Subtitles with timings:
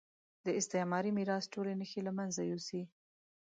[0.45, 2.81] د استعماري میراث ټولې نښې له مېنځه یوسي.